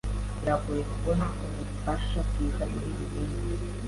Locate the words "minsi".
3.11-3.41